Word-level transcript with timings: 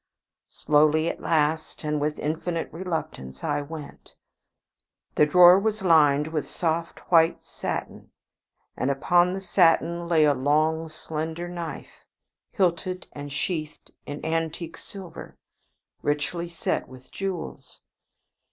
Slowly 0.47 1.09
at 1.09 1.19
last, 1.21 1.83
and 1.83 2.01
with 2.01 2.17
infinite 2.17 2.73
reluctance, 2.73 3.43
I 3.43 3.61
went. 3.61 4.15
The 5.13 5.27
drawer 5.27 5.59
was 5.59 5.83
lined 5.83 6.29
with 6.29 6.49
soft 6.49 7.11
white 7.11 7.43
satin, 7.43 8.09
and 8.75 8.89
upon 8.89 9.33
the 9.33 9.41
satin 9.41 10.07
lay 10.07 10.23
a 10.23 10.33
long, 10.33 10.89
slender 10.89 11.47
knife, 11.47 12.03
hilted 12.51 13.05
and 13.11 13.31
sheathed 13.31 13.91
in 14.07 14.25
antique 14.25 14.77
silver, 14.77 15.37
richly 16.01 16.49
set 16.49 16.87
with 16.87 17.11
jewels. 17.11 17.81